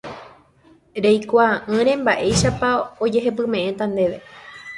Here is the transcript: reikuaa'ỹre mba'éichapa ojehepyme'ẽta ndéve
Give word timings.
reikuaa'ỹre 1.03 1.93
mba'éichapa 1.99 2.69
ojehepyme'ẽta 3.09 3.85
ndéve 3.95 4.17